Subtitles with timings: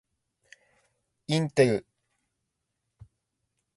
[1.27, 1.85] インテル